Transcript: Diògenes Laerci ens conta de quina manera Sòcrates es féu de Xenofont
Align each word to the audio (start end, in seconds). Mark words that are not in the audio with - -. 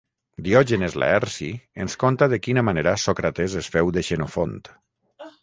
Diògenes 0.45 0.95
Laerci 1.03 1.49
ens 1.85 1.97
conta 2.05 2.29
de 2.33 2.41
quina 2.47 2.65
manera 2.71 2.95
Sòcrates 3.05 3.59
es 3.63 3.71
féu 3.77 3.93
de 3.99 4.07
Xenofont 4.11 4.59